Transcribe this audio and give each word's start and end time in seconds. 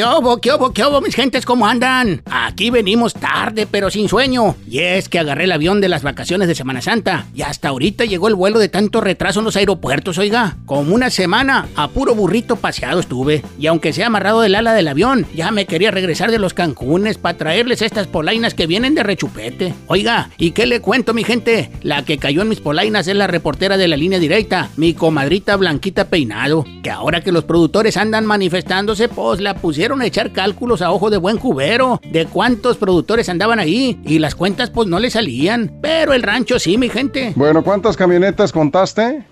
¿Qué 0.00 0.06
hubo, 0.06 0.40
qué 0.40 0.50
hubo, 0.54 0.72
qué 0.72 0.82
hubo, 0.82 1.02
mis 1.02 1.14
gentes? 1.14 1.44
¿Cómo 1.44 1.66
andan? 1.66 2.22
Aquí 2.24 2.70
venimos 2.70 3.12
tarde, 3.12 3.66
pero 3.70 3.90
sin 3.90 4.08
sueño. 4.08 4.56
Y 4.66 4.78
es 4.78 5.10
que 5.10 5.18
agarré 5.18 5.44
el 5.44 5.52
avión 5.52 5.82
de 5.82 5.90
las 5.90 6.02
vacaciones 6.02 6.48
de 6.48 6.54
Semana 6.54 6.80
Santa. 6.80 7.26
Y 7.34 7.42
hasta 7.42 7.68
ahorita 7.68 8.06
llegó 8.06 8.28
el 8.28 8.34
vuelo 8.34 8.58
de 8.58 8.70
tanto 8.70 9.02
retraso 9.02 9.40
en 9.40 9.44
los 9.44 9.56
aeropuertos, 9.56 10.16
oiga. 10.16 10.56
Como 10.64 10.94
una 10.94 11.10
semana, 11.10 11.68
a 11.76 11.88
puro 11.88 12.14
burrito 12.14 12.56
paseado 12.56 12.98
estuve. 12.98 13.42
Y 13.58 13.66
aunque 13.66 13.92
se 13.92 14.02
ha 14.02 14.06
amarrado 14.06 14.40
del 14.40 14.54
ala 14.54 14.72
del 14.72 14.88
avión, 14.88 15.26
ya 15.34 15.50
me 15.50 15.66
quería 15.66 15.90
regresar 15.90 16.30
de 16.30 16.38
los 16.38 16.54
Cancunes 16.54 17.18
para 17.18 17.36
traerles 17.36 17.82
estas 17.82 18.06
polainas 18.06 18.54
que 18.54 18.66
vienen 18.66 18.94
de 18.94 19.02
rechupete. 19.02 19.74
Oiga, 19.86 20.30
¿y 20.38 20.52
qué 20.52 20.64
le 20.64 20.80
cuento, 20.80 21.12
mi 21.12 21.24
gente? 21.24 21.70
La 21.82 22.06
que 22.06 22.16
cayó 22.16 22.40
en 22.40 22.48
mis 22.48 22.60
polainas 22.60 23.06
es 23.06 23.16
la 23.16 23.26
reportera 23.26 23.76
de 23.76 23.88
la 23.88 23.98
línea 23.98 24.18
directa, 24.18 24.70
mi 24.78 24.94
comadrita 24.94 25.56
Blanquita 25.56 26.08
Peinado. 26.08 26.64
Que 26.82 26.88
ahora 26.88 27.20
que 27.20 27.32
los 27.32 27.44
productores 27.44 27.98
andan 27.98 28.24
manifestándose, 28.24 29.10
pues 29.10 29.42
la 29.42 29.56
pusieron 29.56 29.89
a 29.98 30.06
echar 30.06 30.32
cálculos 30.32 30.82
a 30.82 30.92
ojo 30.92 31.10
de 31.10 31.16
buen 31.16 31.38
cubero 31.38 32.00
de 32.04 32.26
cuántos 32.26 32.76
productores 32.76 33.28
andaban 33.28 33.58
ahí 33.58 34.00
y 34.04 34.20
las 34.20 34.34
cuentas 34.34 34.70
pues 34.70 34.86
no 34.86 34.98
le 35.00 35.10
salían. 35.10 35.78
Pero 35.82 36.12
el 36.12 36.22
rancho 36.22 36.58
sí, 36.58 36.78
mi 36.78 36.88
gente. 36.88 37.32
Bueno, 37.34 37.64
¿cuántas 37.64 37.96
camionetas 37.96 38.52
contaste? 38.52 39.24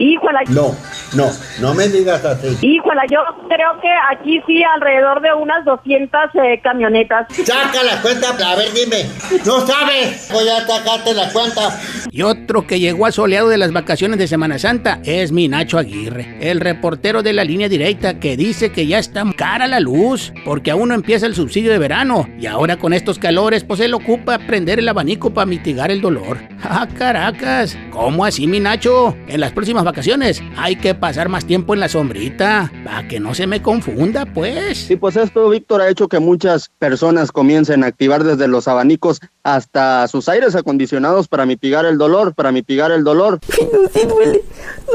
Híjola. 0.00 0.40
No, 0.48 0.74
no, 1.14 1.30
no 1.60 1.74
me 1.74 1.86
digas 1.88 2.24
así. 2.24 2.56
Híjola, 2.62 3.02
yo 3.10 3.18
creo 3.48 3.78
que 3.82 3.88
aquí 4.10 4.40
sí 4.46 4.62
alrededor 4.62 5.20
de 5.20 5.34
unas 5.34 5.62
200 5.66 6.20
eh, 6.42 6.60
camionetas. 6.62 7.26
Saca 7.44 7.82
la 7.82 8.00
cuenta, 8.00 8.28
a 8.30 8.56
ver, 8.56 8.72
dime. 8.72 9.04
No 9.44 9.60
sabes. 9.66 10.30
Voy 10.32 10.48
a 10.48 10.66
sacarte 10.66 11.12
la 11.12 11.30
cuenta. 11.30 11.78
Y 12.10 12.22
otro 12.22 12.66
que 12.66 12.80
llegó 12.80 13.06
asoleado 13.06 13.48
de 13.48 13.58
las 13.58 13.72
vacaciones 13.72 14.18
de 14.18 14.28
Semana 14.28 14.58
Santa 14.58 15.00
es 15.04 15.32
mi 15.32 15.48
Nacho 15.48 15.78
Aguirre, 15.78 16.36
el 16.40 16.60
reportero 16.60 17.22
de 17.22 17.32
la 17.32 17.44
línea 17.44 17.68
directa 17.68 18.18
que 18.18 18.36
dice 18.36 18.72
que 18.72 18.86
ya 18.86 18.98
está 18.98 19.24
cara 19.36 19.66
la 19.66 19.80
luz 19.80 20.32
porque 20.44 20.70
aún 20.70 20.88
no 20.88 20.94
empieza 20.94 21.26
el 21.26 21.34
subsidio 21.34 21.70
de 21.70 21.78
verano 21.78 22.28
y 22.38 22.46
ahora 22.46 22.78
con 22.78 22.92
estos 22.92 23.18
calores 23.18 23.64
pues 23.64 23.80
él 23.80 23.94
ocupa 23.94 24.38
prender 24.38 24.78
el 24.78 24.88
abanico 24.88 25.32
para 25.32 25.46
mitigar 25.46 25.90
el 25.90 26.00
dolor. 26.00 26.38
¡Ah, 26.62 26.88
caracas! 26.96 27.76
¿Cómo 27.90 28.24
así, 28.24 28.46
mi 28.46 28.60
Nacho? 28.60 29.16
En 29.28 29.40
las 29.40 29.52
próximas 29.52 29.84
vacaciones 29.84 30.42
hay 30.56 30.76
que 30.76 30.94
pasar 30.94 31.28
más 31.28 31.44
tiempo 31.44 31.74
en 31.74 31.80
la 31.80 31.88
sombrita 31.88 32.70
para 32.84 33.06
que 33.08 33.20
no 33.20 33.34
se 33.34 33.46
me 33.46 33.62
confunda, 33.62 34.26
pues. 34.26 34.78
Sí, 34.78 34.96
pues 34.96 35.16
esto, 35.16 35.48
Víctor, 35.48 35.80
ha 35.80 35.88
hecho 35.88 36.08
que 36.08 36.18
muchas 36.18 36.70
personas 36.78 37.32
comiencen 37.32 37.84
a 37.84 37.88
activar 37.88 38.24
desde 38.24 38.48
los 38.48 38.68
abanicos 38.68 39.20
hasta 39.42 40.06
sus 40.08 40.28
aires 40.28 40.54
acondicionados 40.54 41.28
para 41.28 41.46
mitigar 41.46 41.84
el 41.84 41.89
dolor, 41.98 42.34
para 42.34 42.52
mitigar 42.52 42.90
el 42.92 43.04
dolor. 43.04 43.40
No, 43.72 43.88
sí 43.92 44.06
duele. 44.06 44.42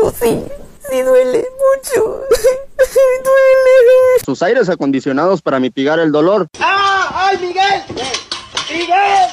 No, 0.01 0.09
sí. 0.11 0.43
Sí 0.89 1.01
duele 1.01 1.39
mucho. 1.39 2.01
duele. 3.23 4.23
Sus 4.23 4.41
aires 4.43 4.69
acondicionados 4.69 5.41
para 5.41 5.59
mitigar 5.59 5.99
el 5.99 6.11
dolor. 6.11 6.47
¡Ah! 6.59 7.29
¡Ay, 7.29 7.38
Miguel! 7.38 7.83
¡Miguel! 8.71 9.24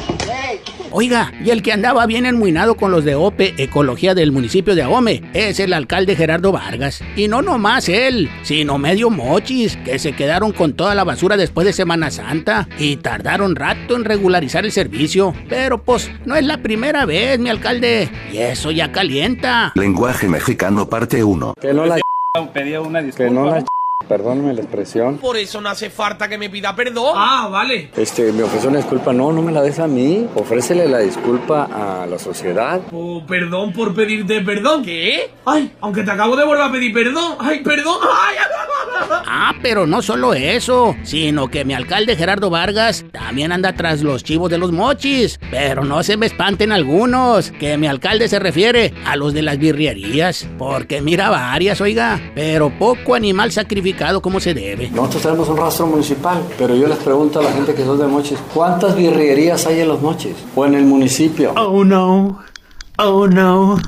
Oiga, 0.95 1.33
y 1.43 1.49
el 1.49 1.63
que 1.63 1.73
andaba 1.73 2.05
bien 2.05 2.27
enmuinado 2.27 2.75
con 2.75 2.91
los 2.91 3.05
de 3.05 3.15
OPE 3.15 3.55
Ecología 3.57 4.15
del 4.15 4.31
municipio 4.31 4.75
de 4.75 4.83
Ahome 4.83 5.23
es 5.33 5.59
el 5.59 5.73
alcalde 5.73 6.17
Gerardo 6.17 6.53
Vargas. 6.53 7.03
Y 7.17 7.29
no 7.29 7.41
nomás 7.41 7.89
él, 7.89 8.29
sino 8.43 8.77
medio 8.77 9.09
mochis, 9.09 9.79
que 9.79 9.99
se 9.99 10.13
quedaron 10.13 10.53
con 10.53 10.75
toda 10.75 10.95
la 10.95 11.05
basura 11.05 11.39
después 11.39 11.67
de 11.67 11.73
Semana 11.73 12.11
Santa 12.11 12.69
y 12.79 12.97
tardaron 12.97 13.57
rato 13.57 13.97
en 13.97 14.05
regularizar 14.05 14.67
el 14.67 14.73
servicio. 14.73 15.33
Pero 15.49 15.79
pues, 15.83 16.11
no 16.27 16.37
es 16.37 16.45
la 16.45 16.59
primera 16.59 17.07
vez, 17.07 17.39
mi 17.39 17.49
alcalde, 17.49 18.11
y 18.31 18.37
eso 18.37 18.71
ya 18.71 18.93
calienta. 18.93 19.73
Lenguaje 19.75 20.29
mexicano 20.29 20.91
parte 20.91 21.25
1. 21.25 21.55
Que 21.59 21.73
no 21.73 21.87
la 21.87 22.03
Pedía 22.53 22.81
una 22.81 23.03
disculpa. 23.03 23.29
que 23.29 23.35
no 23.35 23.45
la 23.45 23.65
perdóname 24.09 24.55
la 24.55 24.61
expresión. 24.63 25.19
Por 25.19 25.37
eso 25.37 25.61
no 25.61 25.69
hace 25.69 25.91
falta 25.91 26.29
que 26.29 26.39
me 26.39 26.51
pida 26.51 26.75
perdón. 26.75 27.15
Ah, 27.17 27.49
vale. 27.51 27.91
Este, 27.97 28.33
me 28.33 28.43
ofreció 28.43 28.69
una 28.69 28.79
disculpa, 28.79 29.13
no, 29.13 29.33
no 29.33 29.43
me 29.43 29.53
la 29.53 29.63
des 29.63 29.79
a 29.79 29.87
mí. 29.87 30.27
Ofrécele 30.35 30.89
la 30.89 30.99
disculpa 30.99 31.69
a 31.73 32.07
la 32.07 32.19
sociedad. 32.19 32.81
Oh, 32.93 33.23
perdón 33.27 33.73
por 33.73 33.95
pedirte 33.95 34.41
perdón. 34.41 34.85
¿Qué? 34.85 35.31
Ay, 35.45 35.73
aunque 35.81 36.03
te 36.03 36.11
acabo 36.11 36.37
de 36.37 36.45
volver 36.45 36.63
a 36.65 36.73
pedir 36.73 36.93
perdón. 36.93 37.37
Ay, 37.39 37.61
perdón. 37.61 37.97
Ay, 38.03 38.37
Ah, 39.11 39.55
pero 39.63 39.87
no 39.87 40.03
solo 40.03 40.35
eso, 40.35 40.97
sino 41.03 41.49
que 41.49 41.65
mi 41.65 41.75
alcalde 41.75 42.17
Gerardo 42.17 42.51
Vargas 42.51 43.05
también 43.13 43.53
anda 43.53 43.73
tras 43.75 44.03
los 44.03 44.25
chivos 44.25 44.51
de 44.51 44.59
los 44.59 44.73
mochis. 44.73 45.39
Pero 45.51 45.85
no 45.85 46.03
se 46.03 46.17
me 46.17 46.27
espanten 46.27 46.73
algunos, 46.73 47.51
que 47.53 47.77
mi 47.79 47.87
alcalde 47.87 48.29
se 48.29 48.39
refiere 48.39 48.93
a 49.05 49.17
los 49.17 49.33
de 49.35 49.43
las 49.43 49.59
birrierías, 49.59 50.49
porque 50.59 51.01
mira 51.01 51.31
varias, 51.31 51.81
oiga, 51.81 52.21
pero 52.35 52.71
poco 52.79 53.15
animal 53.15 53.53
sacrificado 53.53 54.21
como 54.21 54.41
se 54.41 54.55
debe. 54.55 54.91
Nosotros 54.91 55.23
tenemos 55.23 55.49
un 55.49 55.57
rastro 55.57 55.87
municipal, 55.87 56.43
pero 56.59 56.75
yo 56.75 56.89
les 56.89 56.99
pregunto 56.99 57.41
a 57.41 57.43
la 57.43 57.53
gente 57.53 57.75
que 57.75 57.85
son 57.85 57.99
de 57.99 58.07
Mochis, 58.07 58.39
¿cuántas 58.53 58.97
birrerías 58.97 59.67
hay 59.67 59.81
en 59.81 59.89
los 59.89 60.01
Mochis? 60.01 60.37
¿O 60.55 60.67
en 60.67 60.75
el 60.75 60.85
municipio? 60.85 61.53
Oh 61.57 61.85
no. 61.85 62.41
Oh 62.99 63.27
no. 63.27 63.79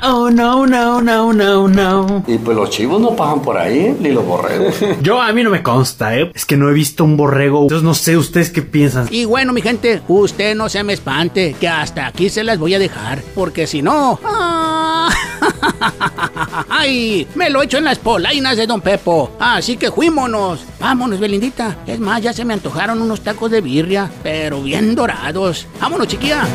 Oh 0.00 0.30
no, 0.30 0.64
no, 0.64 1.00
no, 1.00 1.32
no, 1.32 1.66
no. 1.66 2.24
Y 2.26 2.38
pues 2.38 2.56
los 2.56 2.70
chivos 2.70 3.00
no 3.00 3.16
pasan 3.16 3.42
por 3.42 3.58
ahí, 3.58 3.96
ni 3.98 4.10
los 4.10 4.24
borregos. 4.24 4.76
Yo 5.02 5.20
a 5.20 5.32
mí 5.32 5.42
no 5.42 5.50
me 5.50 5.62
consta, 5.62 6.16
¿eh? 6.16 6.30
Es 6.34 6.46
que 6.46 6.56
no 6.56 6.68
he 6.68 6.72
visto 6.72 7.02
un 7.02 7.16
borrego. 7.16 7.62
Entonces 7.62 7.84
no 7.84 7.94
sé 7.94 8.16
ustedes 8.16 8.50
qué 8.50 8.62
piensan. 8.62 9.08
Y 9.10 9.24
bueno, 9.24 9.52
mi 9.52 9.60
gente, 9.60 10.00
usted 10.06 10.54
no 10.54 10.68
se 10.68 10.84
me 10.84 10.92
espante, 10.92 11.56
que 11.58 11.66
hasta 11.68 12.06
aquí 12.06 12.30
se 12.30 12.44
las 12.44 12.58
voy 12.58 12.74
a 12.74 12.78
dejar, 12.78 13.22
porque 13.34 13.66
si 13.66 13.82
no... 13.82 14.20
¡ah! 14.24 15.08
¡Ay! 16.68 17.26
Me 17.34 17.50
lo 17.50 17.62
echo 17.62 17.78
en 17.78 17.84
las 17.84 17.98
polainas 17.98 18.56
de 18.56 18.66
Don 18.68 18.80
Pepo. 18.80 19.32
Así 19.40 19.76
que 19.76 19.90
fuímonos. 19.90 20.60
Vámonos, 20.78 21.18
Belindita. 21.18 21.78
Es 21.86 21.98
más, 21.98 22.22
ya 22.22 22.32
se 22.32 22.44
me 22.44 22.54
antojaron 22.54 23.02
unos 23.02 23.22
tacos 23.22 23.50
de 23.50 23.60
birria, 23.60 24.08
pero 24.22 24.62
bien 24.62 24.94
dorados. 24.94 25.66
Vámonos, 25.80 26.06
chiquilla. 26.06 26.46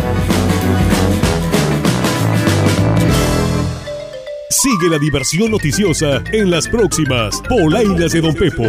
Sigue 4.61 4.87
la 4.87 4.99
diversión 4.99 5.49
noticiosa 5.49 6.23
en 6.31 6.51
las 6.51 6.67
próximas 6.67 7.41
polainas 7.49 8.11
de 8.11 8.21
Don 8.21 8.35
Pepo. 8.35 8.63